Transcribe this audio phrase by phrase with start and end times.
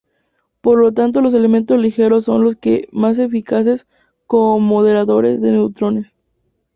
[0.61, 2.57] Por lo tanto los elementos ligeros son los
[2.91, 3.85] más eficaces
[4.25, 6.15] como moderadores de neutrones.